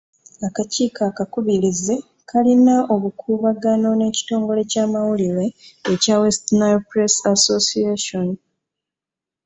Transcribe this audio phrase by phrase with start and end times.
[0.47, 1.95] Akakiiko akakubirizi
[2.29, 5.45] kayina obukuubagano n'ekitongole ky'amawulire
[5.93, 8.27] ekya West Nile press association.